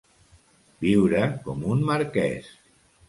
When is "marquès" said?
1.91-2.51